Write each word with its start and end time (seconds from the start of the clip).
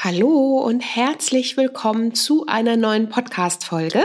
Hallo 0.00 0.60
und 0.60 0.78
herzlich 0.78 1.56
willkommen 1.56 2.14
zu 2.14 2.46
einer 2.46 2.76
neuen 2.76 3.08
Podcast-Folge. 3.08 4.04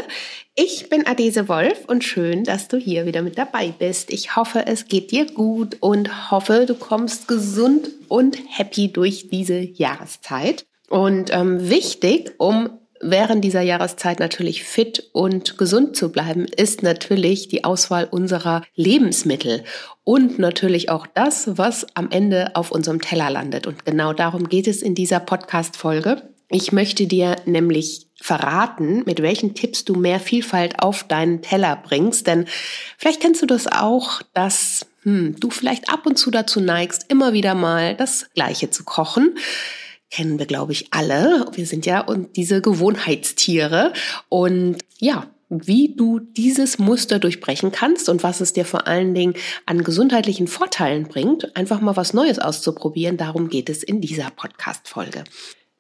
Ich 0.56 0.90
bin 0.90 1.06
Adese 1.06 1.48
Wolf 1.48 1.86
und 1.86 2.04
schön, 2.04 2.44
dass 2.44 2.68
du 2.68 2.78
hier 2.78 3.06
wieder 3.06 3.22
mit 3.22 3.38
dabei 3.38 3.72
bist. 3.78 4.12
Ich 4.12 4.36
hoffe, 4.36 4.66
es 4.66 4.88
geht 4.88 5.12
dir 5.12 5.28
gut 5.28 5.78
und 5.82 6.32
hoffe, 6.32 6.66
du 6.66 6.74
kommst 6.74 7.28
gesund 7.28 7.90
und 8.08 8.40
happy 8.50 8.92
durch 8.92 9.30
diese 9.30 9.60
Jahreszeit. 9.60 10.66
Und 10.90 11.32
ähm, 11.32 11.70
wichtig, 11.70 12.34
um 12.40 12.72
während 13.04 13.44
dieser 13.44 13.62
Jahreszeit 13.62 14.20
natürlich 14.20 14.64
fit 14.64 15.10
und 15.12 15.58
gesund 15.58 15.96
zu 15.96 16.12
bleiben, 16.12 16.46
ist 16.46 16.84
natürlich 16.84 17.48
die 17.48 17.64
Auswahl 17.64 18.08
unserer 18.10 18.64
Lebensmittel 18.76 19.64
und 20.04 20.40
natürlich 20.40 20.90
auch 20.90 21.08
das, 21.08 21.58
was 21.58 21.86
am 21.96 22.10
Ende 22.12 22.56
auf 22.56 22.72
unserem 22.72 23.02
Teller 23.02 23.30
landet. 23.30 23.68
Und 23.68 23.86
genau 23.86 24.14
darum 24.14 24.50
geht 24.50 24.68
es 24.68 24.82
in 24.82 24.96
dieser 24.96 25.20
Podcast-Folge. 25.20 26.22
Ich 26.50 26.72
möchte 26.72 27.08
dir 27.08 27.38
nämlich 27.46 28.08
verraten, 28.22 29.04
mit 29.06 29.22
welchen 29.22 29.56
Tipps 29.56 29.86
du 29.86 29.96
mehr 29.96 30.20
Vielfalt 30.20 30.80
auf 30.80 31.04
deinen 31.04 31.42
Teller 31.42 31.82
bringst. 31.84 32.28
Denn 32.28 32.46
vielleicht 32.98 33.22
kennst 33.22 33.42
du 33.42 33.46
das 33.46 33.68
auch, 33.68 34.22
dass 34.34 34.86
hm, 35.04 35.36
du 35.40 35.50
vielleicht 35.50 35.90
ab 35.90 36.06
und 36.06 36.18
zu 36.18 36.32
dazu 36.32 36.62
neigst, 36.62 37.06
immer 37.10 37.34
wieder 37.34 37.56
mal 37.56 37.96
das 37.96 38.30
Gleiche 38.34 38.70
zu 38.70 38.84
kochen 38.84 39.36
kennen 40.14 40.38
wir, 40.38 40.46
glaube 40.46 40.74
ich, 40.74 40.88
alle. 40.92 41.48
Wir 41.54 41.66
sind 41.66 41.88
ja 41.88 42.00
und 42.02 42.36
diese 42.36 42.62
Gewohnheitstiere. 42.62 43.94
Und 44.30 44.78
ja, 45.00 45.26
wie 45.50 45.96
du 45.96 46.20
dieses 46.20 46.78
Muster 46.78 47.18
durchbrechen 47.18 47.72
kannst 47.72 48.10
und 48.10 48.22
was 48.22 48.40
es 48.40 48.54
dir 48.54 48.64
vor 48.64 48.86
allen 48.86 49.16
Dingen 49.16 49.34
an 49.66 49.84
gesundheitlichen 49.84 50.48
Vorteilen 50.48 51.08
bringt, 51.08 51.56
einfach 51.56 51.82
mal 51.82 51.96
was 51.96 52.14
Neues 52.14 52.38
auszuprobieren. 52.38 53.18
Darum 53.18 53.50
geht 53.50 53.70
es 53.70 53.82
in 53.82 54.02
dieser 54.02 54.30
Podcast-Folge. 54.30 55.24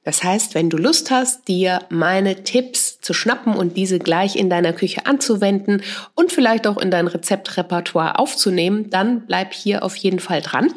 Das 0.03 0.23
heißt, 0.23 0.55
wenn 0.55 0.71
du 0.71 0.77
Lust 0.77 1.11
hast, 1.11 1.47
dir 1.47 1.81
meine 1.89 2.43
Tipps 2.43 2.99
zu 3.01 3.13
schnappen 3.13 3.53
und 3.53 3.77
diese 3.77 3.99
gleich 3.99 4.35
in 4.35 4.49
deiner 4.49 4.73
Küche 4.73 5.05
anzuwenden 5.05 5.83
und 6.15 6.31
vielleicht 6.31 6.65
auch 6.65 6.77
in 6.77 6.89
dein 6.89 7.07
Rezeptrepertoire 7.07 8.17
aufzunehmen, 8.17 8.89
dann 8.89 9.27
bleib 9.27 9.53
hier 9.53 9.83
auf 9.83 9.95
jeden 9.95 10.19
Fall 10.19 10.41
dran. 10.41 10.73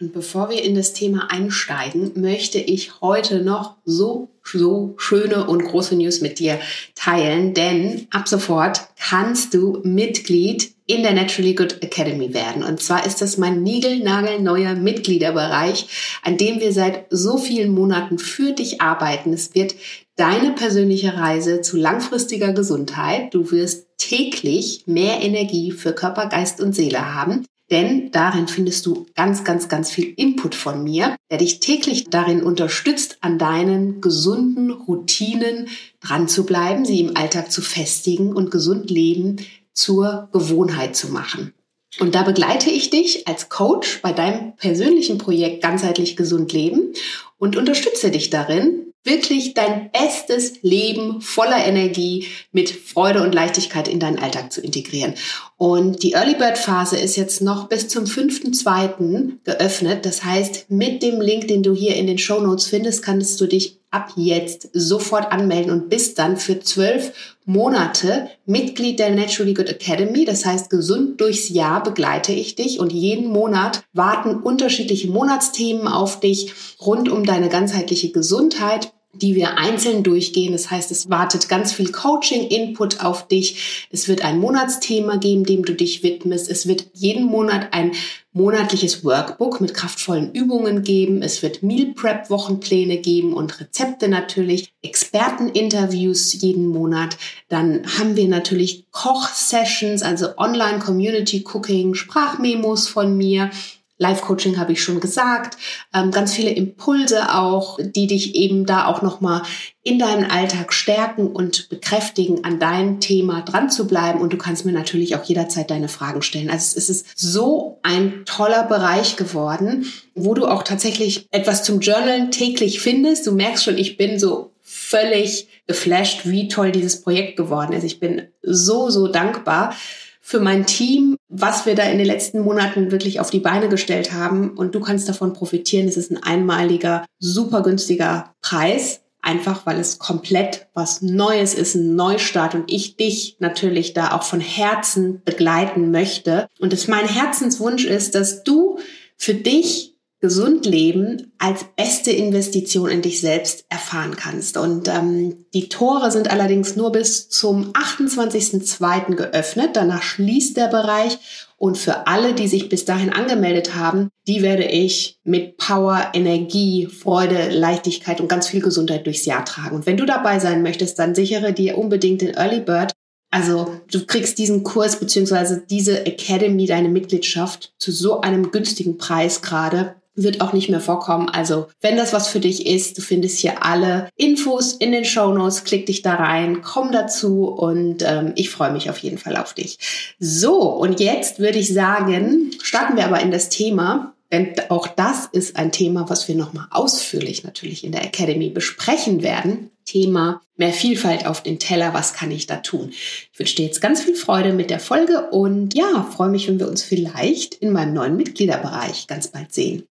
Und 0.00 0.12
bevor 0.12 0.48
wir 0.48 0.62
in 0.62 0.76
das 0.76 0.92
Thema 0.92 1.28
einsteigen, 1.28 2.12
möchte 2.14 2.58
ich 2.58 3.00
heute 3.00 3.42
noch 3.42 3.78
so, 3.84 4.28
so 4.44 4.94
schöne 4.96 5.48
und 5.48 5.64
große 5.64 5.96
News 5.96 6.20
mit 6.20 6.38
dir 6.38 6.60
teilen, 6.94 7.52
denn 7.52 8.06
ab 8.12 8.28
sofort 8.28 8.82
kannst 8.96 9.54
du 9.54 9.80
Mitglied 9.82 10.72
in 10.86 11.02
der 11.02 11.14
Naturally 11.14 11.54
Good 11.54 11.82
Academy 11.82 12.32
werden. 12.32 12.62
Und 12.62 12.80
zwar 12.80 13.04
ist 13.04 13.20
das 13.20 13.38
mein 13.38 13.64
niegelnagelneuer 13.64 14.74
Mitgliederbereich, 14.74 15.88
an 16.22 16.36
dem 16.36 16.60
wir 16.60 16.72
seit 16.72 17.06
so 17.10 17.36
vielen 17.36 17.72
Monaten 17.72 18.20
für 18.20 18.52
dich 18.52 18.80
arbeiten. 18.80 19.32
Es 19.32 19.56
wird 19.56 19.74
deine 20.14 20.52
persönliche 20.52 21.16
Reise 21.16 21.60
zu 21.60 21.76
langfristiger 21.76 22.52
Gesundheit. 22.52 23.34
Du 23.34 23.50
wirst 23.50 23.88
täglich 23.98 24.84
mehr 24.86 25.20
Energie 25.22 25.72
für 25.72 25.92
Körper, 25.92 26.28
Geist 26.28 26.60
und 26.60 26.72
Seele 26.72 27.14
haben 27.16 27.44
denn 27.70 28.10
darin 28.10 28.48
findest 28.48 28.86
du 28.86 29.06
ganz, 29.14 29.44
ganz, 29.44 29.68
ganz 29.68 29.90
viel 29.90 30.14
Input 30.16 30.54
von 30.54 30.82
mir, 30.82 31.16
der 31.30 31.38
dich 31.38 31.60
täglich 31.60 32.08
darin 32.08 32.42
unterstützt, 32.42 33.18
an 33.20 33.38
deinen 33.38 34.00
gesunden 34.00 34.70
Routinen 34.70 35.68
dran 36.00 36.28
zu 36.28 36.46
bleiben, 36.46 36.84
sie 36.84 37.00
im 37.00 37.16
Alltag 37.16 37.52
zu 37.52 37.60
festigen 37.60 38.32
und 38.32 38.50
gesund 38.50 38.90
leben 38.90 39.36
zur 39.72 40.28
Gewohnheit 40.32 40.96
zu 40.96 41.08
machen. 41.08 41.52
Und 42.00 42.14
da 42.14 42.22
begleite 42.22 42.70
ich 42.70 42.90
dich 42.90 43.26
als 43.26 43.48
Coach 43.48 44.00
bei 44.02 44.12
deinem 44.12 44.54
persönlichen 44.56 45.18
Projekt 45.18 45.62
ganzheitlich 45.62 46.16
gesund 46.16 46.52
leben 46.52 46.92
und 47.38 47.56
unterstütze 47.56 48.10
dich 48.10 48.30
darin, 48.30 48.87
wirklich 49.04 49.54
dein 49.54 49.90
bestes 49.90 50.62
Leben 50.62 51.20
voller 51.20 51.64
Energie 51.64 52.26
mit 52.52 52.68
Freude 52.68 53.22
und 53.22 53.34
Leichtigkeit 53.34 53.88
in 53.88 54.00
deinen 54.00 54.18
Alltag 54.18 54.52
zu 54.52 54.60
integrieren. 54.60 55.14
Und 55.56 56.02
die 56.02 56.12
Early 56.12 56.34
Bird 56.34 56.58
Phase 56.58 56.96
ist 56.98 57.16
jetzt 57.16 57.40
noch 57.40 57.68
bis 57.68 57.88
zum 57.88 58.04
5.2. 58.04 59.38
geöffnet. 59.44 60.04
Das 60.04 60.24
heißt, 60.24 60.70
mit 60.70 61.02
dem 61.02 61.20
Link, 61.20 61.48
den 61.48 61.62
du 61.62 61.74
hier 61.74 61.96
in 61.96 62.06
den 62.06 62.18
Show 62.18 62.40
Notes 62.40 62.66
findest, 62.66 63.02
kannst 63.02 63.40
du 63.40 63.46
dich 63.46 63.77
ab 63.90 64.12
jetzt 64.16 64.68
sofort 64.72 65.32
anmelden 65.32 65.72
und 65.72 65.88
bist 65.88 66.18
dann 66.18 66.36
für 66.36 66.60
zwölf 66.60 67.36
Monate 67.44 68.28
Mitglied 68.44 68.98
der 68.98 69.10
Naturally 69.14 69.54
Good 69.54 69.68
Academy. 69.68 70.24
Das 70.24 70.44
heißt, 70.44 70.68
gesund 70.68 71.20
durchs 71.20 71.48
Jahr 71.48 71.82
begleite 71.82 72.32
ich 72.32 72.54
dich 72.54 72.80
und 72.80 72.92
jeden 72.92 73.28
Monat 73.28 73.84
warten 73.92 74.36
unterschiedliche 74.36 75.08
Monatsthemen 75.08 75.88
auf 75.88 76.20
dich 76.20 76.52
rund 76.80 77.08
um 77.08 77.24
deine 77.24 77.48
ganzheitliche 77.48 78.12
Gesundheit 78.12 78.92
die 79.14 79.34
wir 79.34 79.58
einzeln 79.58 80.02
durchgehen. 80.02 80.52
Das 80.52 80.70
heißt, 80.70 80.90
es 80.90 81.10
wartet 81.10 81.48
ganz 81.48 81.72
viel 81.72 81.90
Coaching-Input 81.90 83.04
auf 83.04 83.26
dich. 83.26 83.88
Es 83.90 84.08
wird 84.08 84.24
ein 84.24 84.38
Monatsthema 84.38 85.16
geben, 85.16 85.44
dem 85.44 85.64
du 85.64 85.74
dich 85.74 86.02
widmest. 86.02 86.48
Es 86.48 86.68
wird 86.68 86.86
jeden 86.92 87.24
Monat 87.24 87.68
ein 87.72 87.92
monatliches 88.38 89.04
Workbook 89.04 89.60
mit 89.60 89.74
kraftvollen 89.74 90.32
Übungen 90.32 90.82
geben. 90.82 91.22
Es 91.22 91.42
wird 91.42 91.62
Meal 91.62 91.92
Prep 91.94 92.30
Wochenpläne 92.30 92.98
geben 92.98 93.34
und 93.34 93.60
Rezepte 93.60 94.08
natürlich, 94.08 94.72
Experteninterviews 94.80 96.40
jeden 96.40 96.68
Monat. 96.68 97.18
Dann 97.48 97.82
haben 97.98 98.16
wir 98.16 98.28
natürlich 98.28 98.86
Koch-Sessions, 98.92 100.02
also 100.02 100.38
Online 100.38 100.78
Community 100.78 101.44
Cooking, 101.52 101.94
Sprachmemos 101.94 102.86
von 102.88 103.16
mir. 103.16 103.50
Live-Coaching 103.98 104.58
habe 104.58 104.72
ich 104.72 104.82
schon 104.82 105.00
gesagt, 105.00 105.56
ähm, 105.92 106.10
ganz 106.10 106.32
viele 106.32 106.50
Impulse 106.50 107.34
auch, 107.34 107.78
die 107.80 108.06
dich 108.06 108.36
eben 108.36 108.64
da 108.64 108.86
auch 108.86 109.02
nochmal 109.02 109.42
in 109.82 109.98
deinem 109.98 110.30
Alltag 110.30 110.72
stärken 110.72 111.26
und 111.26 111.68
bekräftigen, 111.68 112.44
an 112.44 112.58
dein 112.58 113.00
Thema 113.00 113.42
dran 113.42 113.70
zu 113.70 113.86
bleiben. 113.86 114.20
Und 114.20 114.32
du 114.32 114.38
kannst 114.38 114.64
mir 114.64 114.72
natürlich 114.72 115.16
auch 115.16 115.24
jederzeit 115.24 115.70
deine 115.70 115.88
Fragen 115.88 116.22
stellen. 116.22 116.50
Also 116.50 116.76
es 116.76 116.88
ist 116.88 117.06
so 117.16 117.80
ein 117.82 118.22
toller 118.24 118.64
Bereich 118.64 119.16
geworden, 119.16 119.86
wo 120.14 120.34
du 120.34 120.46
auch 120.46 120.62
tatsächlich 120.62 121.26
etwas 121.30 121.64
zum 121.64 121.80
Journalen 121.80 122.30
täglich 122.30 122.80
findest. 122.80 123.26
Du 123.26 123.32
merkst 123.32 123.64
schon, 123.64 123.78
ich 123.78 123.96
bin 123.96 124.18
so 124.18 124.52
völlig 124.62 125.48
geflasht, 125.66 126.20
wie 126.24 126.48
toll 126.48 126.70
dieses 126.70 127.02
Projekt 127.02 127.36
geworden 127.36 127.72
ist. 127.72 127.84
Ich 127.84 127.98
bin 127.98 128.28
so, 128.42 128.90
so 128.90 129.08
dankbar 129.08 129.74
für 130.20 130.40
mein 130.40 130.66
Team, 130.66 131.16
was 131.28 131.66
wir 131.66 131.74
da 131.74 131.84
in 131.84 131.98
den 131.98 132.06
letzten 132.06 132.40
Monaten 132.40 132.90
wirklich 132.90 133.20
auf 133.20 133.30
die 133.30 133.40
Beine 133.40 133.68
gestellt 133.68 134.12
haben. 134.12 134.50
Und 134.50 134.74
du 134.74 134.80
kannst 134.80 135.08
davon 135.08 135.34
profitieren. 135.34 135.86
Es 135.86 135.96
ist 135.96 136.10
ein 136.10 136.22
einmaliger, 136.22 137.04
super 137.18 137.62
günstiger 137.62 138.34
Preis. 138.40 139.02
Einfach 139.20 139.66
weil 139.66 139.78
es 139.78 139.98
komplett 139.98 140.68
was 140.74 141.02
Neues 141.02 141.52
ist, 141.52 141.74
ein 141.74 141.96
Neustart 141.96 142.54
und 142.54 142.72
ich 142.72 142.96
dich 142.96 143.36
natürlich 143.40 143.92
da 143.92 144.12
auch 144.12 144.22
von 144.22 144.40
Herzen 144.40 145.22
begleiten 145.24 145.90
möchte. 145.90 146.46
Und 146.60 146.72
es 146.72 146.88
mein 146.88 147.06
Herzenswunsch 147.06 147.84
ist, 147.84 148.14
dass 148.14 148.44
du 148.44 148.78
für 149.16 149.34
dich 149.34 149.97
gesund 150.20 150.66
leben 150.66 151.32
als 151.38 151.64
beste 151.76 152.10
Investition 152.10 152.90
in 152.90 153.02
dich 153.02 153.20
selbst 153.20 153.64
erfahren 153.68 154.16
kannst. 154.16 154.56
Und 154.56 154.88
ähm, 154.88 155.46
die 155.54 155.68
Tore 155.68 156.10
sind 156.10 156.30
allerdings 156.30 156.74
nur 156.74 156.90
bis 156.90 157.28
zum 157.28 157.72
28.02. 157.72 159.14
geöffnet. 159.14 159.70
Danach 159.74 160.02
schließt 160.02 160.56
der 160.56 160.68
Bereich. 160.68 161.18
Und 161.56 161.76
für 161.76 162.06
alle, 162.06 162.34
die 162.34 162.48
sich 162.48 162.68
bis 162.68 162.84
dahin 162.84 163.12
angemeldet 163.12 163.74
haben, 163.74 164.10
die 164.26 164.42
werde 164.42 164.64
ich 164.64 165.18
mit 165.24 165.56
Power, 165.56 166.10
Energie, 166.14 166.86
Freude, 166.86 167.50
Leichtigkeit 167.50 168.20
und 168.20 168.28
ganz 168.28 168.48
viel 168.48 168.60
Gesundheit 168.60 169.06
durchs 169.06 169.24
Jahr 169.24 169.44
tragen. 169.44 169.76
Und 169.76 169.86
wenn 169.86 169.96
du 169.96 170.06
dabei 170.06 170.38
sein 170.38 170.62
möchtest, 170.62 170.98
dann 170.98 171.14
sichere 171.14 171.52
dir 171.52 171.78
unbedingt 171.78 172.22
den 172.22 172.34
Early 172.34 172.60
Bird. 172.60 172.92
Also 173.30 173.80
du 173.90 174.06
kriegst 174.06 174.38
diesen 174.38 174.62
Kurs 174.62 175.00
beziehungsweise 175.00 175.64
diese 175.68 176.06
Academy, 176.06 176.66
deine 176.66 176.88
Mitgliedschaft 176.88 177.74
zu 177.78 177.92
so 177.92 178.20
einem 178.20 178.50
günstigen 178.50 178.96
Preis 178.96 179.42
gerade 179.42 179.96
wird 180.22 180.40
auch 180.40 180.52
nicht 180.52 180.68
mehr 180.68 180.80
vorkommen. 180.80 181.28
Also, 181.28 181.68
wenn 181.80 181.96
das 181.96 182.12
was 182.12 182.28
für 182.28 182.40
dich 182.40 182.66
ist, 182.66 182.98
du 182.98 183.02
findest 183.02 183.38
hier 183.38 183.64
alle 183.64 184.08
Infos 184.16 184.72
in 184.72 184.92
den 184.92 185.04
Show 185.04 185.32
Notes, 185.32 185.64
klick 185.64 185.86
dich 185.86 186.02
da 186.02 186.14
rein, 186.14 186.62
komm 186.62 186.92
dazu 186.92 187.44
und 187.44 188.02
ähm, 188.06 188.32
ich 188.34 188.50
freue 188.50 188.72
mich 188.72 188.90
auf 188.90 188.98
jeden 188.98 189.18
Fall 189.18 189.36
auf 189.36 189.54
dich. 189.54 189.78
So, 190.18 190.60
und 190.60 191.00
jetzt 191.00 191.38
würde 191.38 191.58
ich 191.58 191.72
sagen, 191.72 192.50
starten 192.62 192.96
wir 192.96 193.04
aber 193.04 193.20
in 193.20 193.30
das 193.30 193.48
Thema. 193.48 194.14
Denn 194.30 194.52
auch 194.68 194.88
das 194.88 195.24
ist 195.24 195.56
ein 195.56 195.72
Thema, 195.72 196.10
was 196.10 196.28
wir 196.28 196.34
nochmal 196.34 196.66
ausführlich 196.70 197.44
natürlich 197.44 197.82
in 197.82 197.92
der 197.92 198.04
Academy 198.04 198.50
besprechen 198.50 199.22
werden. 199.22 199.70
Thema 199.88 200.42
mehr 200.56 200.72
Vielfalt 200.72 201.24
auf 201.24 201.42
den 201.42 201.58
Teller, 201.58 201.94
was 201.94 202.12
kann 202.12 202.30
ich 202.30 202.46
da 202.46 202.56
tun? 202.56 202.90
Ich 202.90 203.38
wünsche 203.38 203.56
dir 203.56 203.64
jetzt 203.64 203.80
ganz 203.80 204.02
viel 204.02 204.14
Freude 204.14 204.52
mit 204.52 204.68
der 204.68 204.80
Folge 204.80 205.30
und 205.30 205.74
ja, 205.74 206.06
freue 206.14 206.28
mich, 206.28 206.46
wenn 206.46 206.60
wir 206.60 206.68
uns 206.68 206.82
vielleicht 206.82 207.54
in 207.54 207.72
meinem 207.72 207.94
neuen 207.94 208.16
Mitgliederbereich 208.16 209.06
ganz 209.06 209.28
bald 209.28 209.54
sehen. 209.54 209.84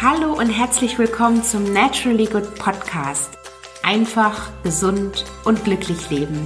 Hallo 0.00 0.32
und 0.38 0.50
herzlich 0.50 0.96
willkommen 0.96 1.42
zum 1.42 1.72
Naturally 1.72 2.26
Good 2.26 2.54
Podcast. 2.54 3.30
Einfach, 3.82 4.52
gesund 4.62 5.24
und 5.44 5.64
glücklich 5.64 6.08
leben. 6.10 6.38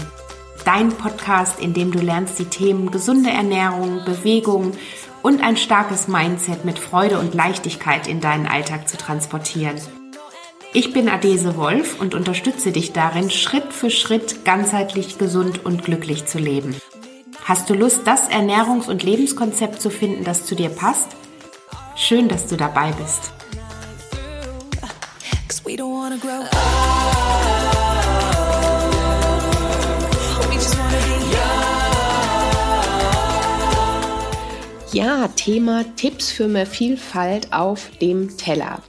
Dein 0.65 0.89
Podcast, 0.89 1.61
in 1.61 1.75
dem 1.75 1.93
du 1.93 1.99
lernst, 1.99 2.39
die 2.39 2.47
Themen 2.47 2.91
gesunde 2.91 3.29
Ernährung, 3.29 4.07
Bewegung 4.07 4.73
und 5.23 5.43
ein 5.43 5.59
starkes 5.59 6.09
Mindset 6.09 6.65
mit 6.65 6.79
Freude 6.79 7.19
und 7.19 7.35
Leichtigkeit 7.35 8.07
in 8.07 8.23
deinen 8.23 8.47
Alltag 8.47 8.89
zu 8.89 8.97
transportieren. 8.97 9.77
Ich 10.73 10.93
bin 10.93 11.09
Adese 11.09 11.57
Wolf 11.57 12.01
und 12.01 12.15
unterstütze 12.15 12.71
dich 12.71 12.93
darin, 12.93 13.29
Schritt 13.29 13.73
für 13.73 13.91
Schritt 13.91 14.45
ganzheitlich 14.45 15.19
gesund 15.19 15.65
und 15.65 15.85
glücklich 15.85 16.27
zu 16.27 16.39
leben. 16.39 16.77
Hast 17.45 17.69
du 17.69 17.75
Lust, 17.75 18.03
das 18.05 18.31
Ernährungs- 18.31 18.89
und 18.89 19.03
Lebenskonzept 19.03 19.83
zu 19.83 19.91
finden, 19.91 20.23
das 20.23 20.47
zu 20.47 20.55
dir 20.55 20.69
passt? 20.69 21.17
Schön, 21.97 22.29
dass 22.29 22.47
du 22.47 22.57
dabei 22.57 22.93
bist. 22.93 23.33
Ja, 34.93 35.29
Thema 35.35 35.85
Tipps 35.97 36.31
für 36.31 36.47
mehr 36.47 36.67
Vielfalt 36.67 37.53
auf 37.53 37.91
dem 38.01 38.37
Teller. 38.37 38.81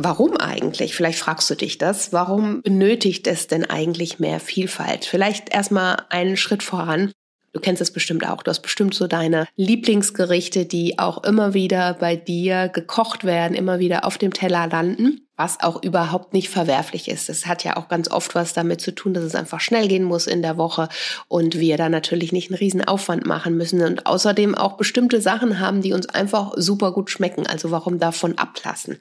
Warum 0.00 0.36
eigentlich? 0.36 0.94
Vielleicht 0.94 1.18
fragst 1.18 1.50
du 1.50 1.56
dich 1.56 1.76
das. 1.76 2.12
Warum 2.12 2.62
benötigt 2.62 3.26
es 3.26 3.48
denn 3.48 3.68
eigentlich 3.68 4.20
mehr 4.20 4.38
Vielfalt? 4.38 5.04
Vielleicht 5.04 5.52
erstmal 5.52 6.04
einen 6.08 6.36
Schritt 6.36 6.62
voran. 6.62 7.10
Du 7.52 7.60
kennst 7.60 7.82
es 7.82 7.92
bestimmt 7.92 8.26
auch. 8.26 8.42
Du 8.42 8.50
hast 8.50 8.60
bestimmt 8.60 8.94
so 8.94 9.06
deine 9.06 9.46
Lieblingsgerichte, 9.56 10.66
die 10.66 10.98
auch 10.98 11.24
immer 11.24 11.54
wieder 11.54 11.94
bei 11.94 12.16
dir 12.16 12.68
gekocht 12.68 13.24
werden, 13.24 13.56
immer 13.56 13.78
wieder 13.78 14.04
auf 14.04 14.18
dem 14.18 14.32
Teller 14.32 14.66
landen 14.68 15.28
was 15.38 15.60
auch 15.60 15.80
überhaupt 15.82 16.34
nicht 16.34 16.48
verwerflich 16.50 17.08
ist. 17.08 17.30
Es 17.30 17.46
hat 17.46 17.62
ja 17.62 17.76
auch 17.76 17.88
ganz 17.88 18.10
oft 18.10 18.34
was 18.34 18.54
damit 18.54 18.80
zu 18.80 18.92
tun, 18.92 19.14
dass 19.14 19.22
es 19.22 19.36
einfach 19.36 19.60
schnell 19.60 19.86
gehen 19.86 20.02
muss 20.02 20.26
in 20.26 20.42
der 20.42 20.58
Woche 20.58 20.88
und 21.28 21.60
wir 21.60 21.76
da 21.76 21.88
natürlich 21.88 22.32
nicht 22.32 22.50
einen 22.50 22.58
riesen 22.58 22.84
Aufwand 22.84 23.24
machen 23.24 23.56
müssen 23.56 23.80
und 23.82 24.04
außerdem 24.04 24.56
auch 24.56 24.76
bestimmte 24.76 25.20
Sachen 25.20 25.60
haben, 25.60 25.80
die 25.80 25.92
uns 25.92 26.08
einfach 26.08 26.54
super 26.56 26.90
gut 26.90 27.08
schmecken. 27.08 27.46
Also 27.46 27.70
warum 27.70 28.00
davon 28.00 28.36
ablassen? 28.36 28.98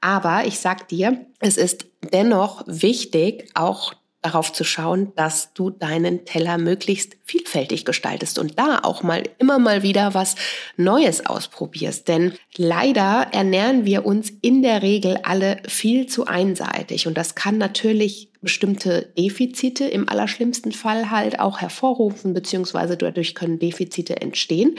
Aber 0.00 0.44
ich 0.46 0.60
sag 0.60 0.86
dir, 0.86 1.26
es 1.40 1.56
ist 1.56 1.86
dennoch 2.12 2.62
wichtig, 2.66 3.50
auch 3.54 3.92
darauf 4.22 4.52
zu 4.52 4.64
schauen, 4.64 5.12
dass 5.16 5.54
du 5.54 5.70
deinen 5.70 6.24
Teller 6.24 6.58
möglichst 6.58 7.16
vielfältig 7.24 7.84
gestaltest 7.84 8.38
und 8.38 8.58
da 8.58 8.80
auch 8.82 9.02
mal 9.02 9.22
immer 9.38 9.58
mal 9.58 9.82
wieder 9.82 10.12
was 10.12 10.34
Neues 10.76 11.24
ausprobierst. 11.24 12.06
Denn 12.06 12.34
leider 12.56 13.28
ernähren 13.32 13.86
wir 13.86 14.04
uns 14.04 14.30
in 14.42 14.62
der 14.62 14.82
Regel 14.82 15.18
alle 15.22 15.62
viel 15.66 16.06
zu 16.06 16.26
einseitig 16.26 17.06
und 17.06 17.16
das 17.16 17.34
kann 17.34 17.56
natürlich 17.56 18.28
bestimmte 18.42 19.12
Defizite 19.18 19.84
im 19.84 20.08
allerschlimmsten 20.08 20.72
Fall 20.72 21.10
halt 21.10 21.40
auch 21.40 21.60
hervorrufen, 21.60 22.34
beziehungsweise 22.34 22.96
dadurch 22.96 23.34
können 23.34 23.58
Defizite 23.58 24.20
entstehen. 24.20 24.76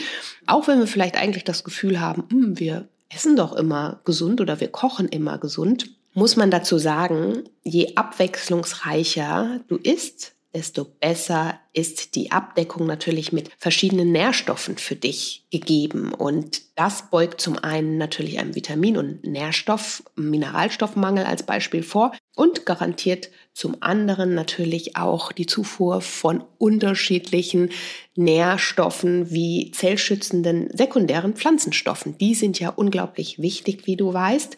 Auch 0.47 0.67
wenn 0.67 0.79
wir 0.79 0.87
vielleicht 0.87 1.15
eigentlich 1.15 1.43
das 1.43 1.63
Gefühl 1.63 1.99
haben, 1.99 2.23
hm, 2.29 2.59
wir 2.59 2.87
essen 3.09 3.35
doch 3.35 3.53
immer 3.53 4.01
gesund 4.05 4.41
oder 4.41 4.59
wir 4.59 4.69
kochen 4.69 5.07
immer 5.07 5.37
gesund 5.37 5.89
muss 6.13 6.35
man 6.35 6.51
dazu 6.51 6.77
sagen, 6.77 7.43
je 7.63 7.95
abwechslungsreicher 7.95 9.61
du 9.67 9.77
isst, 9.77 10.33
desto 10.53 10.83
besser 10.83 11.59
ist 11.73 12.15
die 12.15 12.31
Abdeckung 12.31 12.85
natürlich 12.85 13.31
mit 13.31 13.49
verschiedenen 13.57 14.11
Nährstoffen 14.11 14.77
für 14.77 14.97
dich 14.97 15.45
gegeben. 15.49 16.13
Und 16.13 16.63
das 16.75 17.09
beugt 17.09 17.39
zum 17.39 17.57
einen 17.57 17.97
natürlich 17.97 18.37
einem 18.37 18.53
Vitamin- 18.53 18.97
und 18.97 19.23
Nährstoff, 19.23 20.03
Mineralstoffmangel 20.15 21.23
als 21.23 21.43
Beispiel 21.43 21.83
vor 21.83 22.11
und 22.35 22.65
garantiert 22.65 23.29
zum 23.53 23.77
anderen 23.81 24.33
natürlich 24.33 24.97
auch 24.97 25.31
die 25.31 25.45
Zufuhr 25.45 26.01
von 26.01 26.43
unterschiedlichen 26.57 27.69
Nährstoffen 28.15 29.31
wie 29.31 29.71
zellschützenden 29.71 30.69
sekundären 30.75 31.35
Pflanzenstoffen. 31.35 32.17
Die 32.17 32.35
sind 32.35 32.59
ja 32.59 32.69
unglaublich 32.69 33.41
wichtig, 33.41 33.87
wie 33.87 33.95
du 33.95 34.13
weißt 34.13 34.57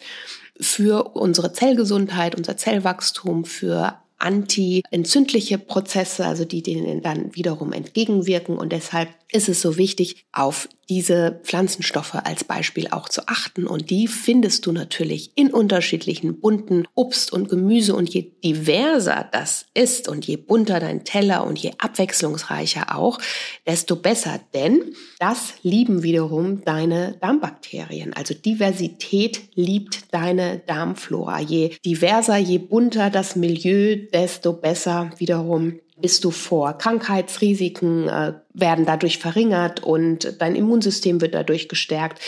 für 0.60 1.16
unsere 1.16 1.52
Zellgesundheit, 1.52 2.34
unser 2.34 2.56
Zellwachstum, 2.56 3.44
für 3.44 3.98
anti-entzündliche 4.18 5.58
Prozesse, 5.58 6.24
also 6.24 6.44
die 6.44 6.62
denen 6.62 7.02
dann 7.02 7.34
wiederum 7.34 7.72
entgegenwirken. 7.72 8.56
Und 8.56 8.72
deshalb 8.72 9.10
ist 9.30 9.48
es 9.48 9.60
so 9.60 9.76
wichtig, 9.76 10.24
auf 10.32 10.68
diese 10.88 11.40
Pflanzenstoffe 11.42 12.14
als 12.14 12.44
Beispiel 12.44 12.88
auch 12.90 13.08
zu 13.08 13.26
achten. 13.26 13.66
Und 13.66 13.90
die 13.90 14.08
findest 14.08 14.66
du 14.66 14.72
natürlich 14.72 15.32
in 15.34 15.52
unterschiedlichen 15.52 16.40
bunten 16.40 16.86
Obst 16.94 17.32
und 17.32 17.48
Gemüse. 17.48 17.94
Und 17.94 18.10
je 18.10 18.32
diverser 18.42 19.28
das 19.32 19.66
ist 19.74 20.08
und 20.08 20.26
je 20.26 20.36
bunter 20.36 20.80
dein 20.80 21.04
Teller 21.04 21.46
und 21.46 21.58
je 21.58 21.72
abwechslungsreicher 21.78 22.96
auch, 22.96 23.18
desto 23.66 23.96
besser. 23.96 24.40
Denn 24.52 24.94
das 25.18 25.54
lieben 25.62 26.02
wiederum 26.02 26.64
deine 26.64 27.16
Darmbakterien. 27.20 28.12
Also 28.12 28.34
Diversität 28.34 29.42
liebt 29.54 30.12
deine 30.12 30.60
Darmflora. 30.66 31.40
Je 31.40 31.76
diverser, 31.84 32.36
je 32.36 32.58
bunter 32.58 33.10
das 33.10 33.36
Milieu, 33.36 33.96
desto 34.12 34.52
besser 34.52 35.10
wiederum 35.18 35.80
bist 35.96 36.24
du 36.24 36.30
vor. 36.30 36.76
Krankheitsrisiken 36.78 38.08
äh, 38.08 38.34
werden 38.52 38.86
dadurch 38.86 39.18
verringert 39.18 39.82
und 39.82 40.40
dein 40.40 40.54
Immunsystem 40.54 41.20
wird 41.20 41.34
dadurch 41.34 41.68
gestärkt. 41.68 42.20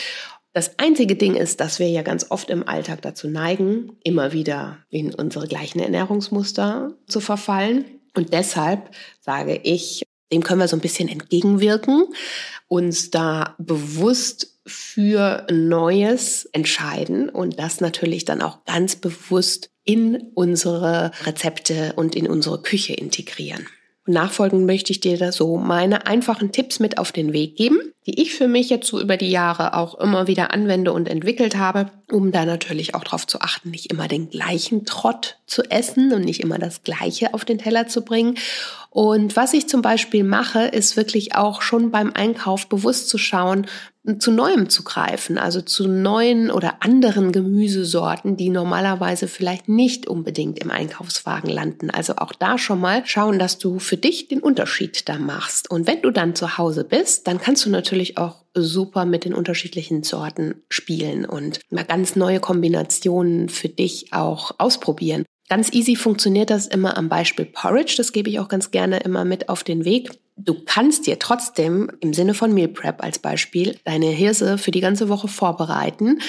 Das 0.52 0.78
einzige 0.78 1.16
Ding 1.16 1.34
ist, 1.34 1.60
dass 1.60 1.78
wir 1.78 1.88
ja 1.88 2.02
ganz 2.02 2.30
oft 2.30 2.48
im 2.48 2.66
Alltag 2.66 3.02
dazu 3.02 3.28
neigen, 3.28 3.98
immer 4.04 4.32
wieder 4.32 4.78
in 4.88 5.14
unsere 5.14 5.46
gleichen 5.46 5.80
Ernährungsmuster 5.80 6.94
zu 7.06 7.20
verfallen. 7.20 7.84
Und 8.14 8.32
deshalb 8.32 8.90
sage 9.20 9.60
ich, 9.62 10.04
dem 10.32 10.42
können 10.42 10.60
wir 10.60 10.68
so 10.68 10.76
ein 10.76 10.80
bisschen 10.80 11.08
entgegenwirken, 11.08 12.04
uns 12.68 13.10
da 13.10 13.54
bewusst 13.58 14.58
für 14.66 15.46
Neues 15.50 16.46
entscheiden 16.52 17.28
und 17.28 17.58
das 17.58 17.80
natürlich 17.80 18.24
dann 18.24 18.42
auch 18.42 18.64
ganz 18.64 18.96
bewusst 18.96 19.70
in 19.84 20.30
unsere 20.34 21.12
Rezepte 21.24 21.92
und 21.94 22.16
in 22.16 22.26
unsere 22.26 22.60
Küche 22.60 22.94
integrieren. 22.94 23.66
Nachfolgend 24.08 24.66
möchte 24.66 24.92
ich 24.92 25.00
dir 25.00 25.18
da 25.18 25.32
so 25.32 25.56
meine 25.56 26.06
einfachen 26.06 26.52
Tipps 26.52 26.78
mit 26.78 26.98
auf 26.98 27.10
den 27.10 27.32
Weg 27.32 27.56
geben, 27.56 27.80
die 28.06 28.22
ich 28.22 28.34
für 28.34 28.46
mich 28.46 28.70
jetzt 28.70 28.86
so 28.86 29.00
über 29.00 29.16
die 29.16 29.30
Jahre 29.30 29.74
auch 29.74 29.98
immer 29.98 30.28
wieder 30.28 30.52
anwende 30.52 30.92
und 30.92 31.08
entwickelt 31.08 31.56
habe, 31.56 31.90
um 32.12 32.30
da 32.30 32.44
natürlich 32.44 32.94
auch 32.94 33.02
darauf 33.02 33.26
zu 33.26 33.40
achten, 33.40 33.70
nicht 33.70 33.90
immer 33.90 34.06
den 34.06 34.30
gleichen 34.30 34.84
Trott 34.84 35.38
zu 35.46 35.64
essen 35.70 36.12
und 36.12 36.24
nicht 36.24 36.40
immer 36.40 36.58
das 36.58 36.84
Gleiche 36.84 37.34
auf 37.34 37.44
den 37.44 37.58
Teller 37.58 37.88
zu 37.88 38.04
bringen. 38.04 38.36
Und 38.96 39.36
was 39.36 39.52
ich 39.52 39.68
zum 39.68 39.82
Beispiel 39.82 40.24
mache, 40.24 40.68
ist 40.68 40.96
wirklich 40.96 41.34
auch 41.34 41.60
schon 41.60 41.90
beim 41.90 42.14
Einkauf 42.14 42.66
bewusst 42.66 43.10
zu 43.10 43.18
schauen, 43.18 43.66
zu 44.18 44.30
Neuem 44.30 44.70
zu 44.70 44.84
greifen, 44.84 45.36
also 45.36 45.60
zu 45.60 45.86
neuen 45.86 46.50
oder 46.50 46.82
anderen 46.82 47.30
Gemüsesorten, 47.30 48.38
die 48.38 48.48
normalerweise 48.48 49.28
vielleicht 49.28 49.68
nicht 49.68 50.06
unbedingt 50.06 50.60
im 50.60 50.70
Einkaufswagen 50.70 51.50
landen. 51.50 51.90
Also 51.90 52.14
auch 52.16 52.32
da 52.32 52.56
schon 52.56 52.80
mal 52.80 53.04
schauen, 53.04 53.38
dass 53.38 53.58
du 53.58 53.80
für 53.80 53.98
dich 53.98 54.28
den 54.28 54.40
Unterschied 54.40 55.06
da 55.10 55.18
machst. 55.18 55.70
Und 55.70 55.86
wenn 55.86 56.00
du 56.00 56.10
dann 56.10 56.34
zu 56.34 56.56
Hause 56.56 56.82
bist, 56.82 57.26
dann 57.26 57.38
kannst 57.38 57.66
du 57.66 57.70
natürlich 57.70 58.16
auch 58.16 58.46
super 58.54 59.04
mit 59.04 59.26
den 59.26 59.34
unterschiedlichen 59.34 60.04
Sorten 60.04 60.62
spielen 60.70 61.26
und 61.26 61.60
mal 61.68 61.84
ganz 61.84 62.16
neue 62.16 62.40
Kombinationen 62.40 63.50
für 63.50 63.68
dich 63.68 64.14
auch 64.14 64.52
ausprobieren. 64.56 65.26
Ganz 65.48 65.72
easy 65.72 65.94
funktioniert 65.94 66.50
das 66.50 66.66
immer 66.66 66.96
am 66.96 67.08
Beispiel 67.08 67.44
Porridge. 67.44 67.94
Das 67.96 68.12
gebe 68.12 68.28
ich 68.28 68.40
auch 68.40 68.48
ganz 68.48 68.70
gerne 68.70 68.98
immer 68.98 69.24
mit 69.24 69.48
auf 69.48 69.62
den 69.62 69.84
Weg. 69.84 70.10
Du 70.36 70.54
kannst 70.64 71.06
dir 71.06 71.18
trotzdem 71.18 71.90
im 72.00 72.12
Sinne 72.12 72.34
von 72.34 72.52
Meal 72.52 72.68
Prep 72.68 73.02
als 73.02 73.18
Beispiel 73.18 73.78
deine 73.84 74.06
Hirse 74.06 74.58
für 74.58 74.70
die 74.70 74.80
ganze 74.80 75.08
Woche 75.08 75.28
vorbereiten, 75.28 76.20